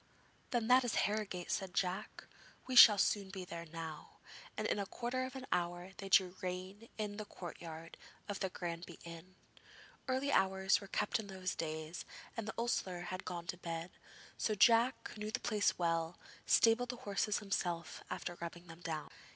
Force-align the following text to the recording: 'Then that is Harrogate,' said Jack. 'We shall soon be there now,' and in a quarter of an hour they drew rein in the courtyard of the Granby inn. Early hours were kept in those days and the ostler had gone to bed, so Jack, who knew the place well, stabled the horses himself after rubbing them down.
'Then 0.49 0.67
that 0.67 0.83
is 0.83 0.95
Harrogate,' 1.05 1.51
said 1.51 1.75
Jack. 1.75 2.25
'We 2.65 2.75
shall 2.75 2.97
soon 2.97 3.29
be 3.29 3.45
there 3.45 3.67
now,' 3.67 4.17
and 4.57 4.65
in 4.65 4.79
a 4.79 4.87
quarter 4.87 5.25
of 5.25 5.35
an 5.35 5.45
hour 5.51 5.91
they 5.97 6.09
drew 6.09 6.35
rein 6.41 6.89
in 6.97 7.17
the 7.17 7.25
courtyard 7.25 7.97
of 8.27 8.39
the 8.39 8.49
Granby 8.49 8.97
inn. 9.03 9.35
Early 10.07 10.31
hours 10.31 10.81
were 10.81 10.87
kept 10.87 11.19
in 11.19 11.27
those 11.27 11.53
days 11.53 12.03
and 12.35 12.47
the 12.47 12.53
ostler 12.57 13.01
had 13.11 13.25
gone 13.25 13.45
to 13.45 13.57
bed, 13.57 13.91
so 14.39 14.55
Jack, 14.55 15.09
who 15.09 15.21
knew 15.21 15.29
the 15.31 15.39
place 15.39 15.77
well, 15.77 16.17
stabled 16.47 16.89
the 16.89 16.95
horses 17.05 17.37
himself 17.37 18.03
after 18.09 18.39
rubbing 18.41 18.65
them 18.65 18.81
down. 18.81 19.11